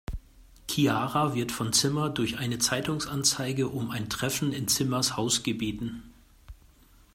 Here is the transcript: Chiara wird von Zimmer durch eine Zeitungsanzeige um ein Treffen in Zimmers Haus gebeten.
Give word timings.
Chiara 0.67 1.35
wird 1.35 1.51
von 1.51 1.73
Zimmer 1.73 2.09
durch 2.09 2.39
eine 2.39 2.57
Zeitungsanzeige 2.57 3.67
um 3.67 3.91
ein 3.91 4.09
Treffen 4.09 4.51
in 4.51 4.67
Zimmers 4.67 5.15
Haus 5.15 5.43
gebeten. 5.43 6.01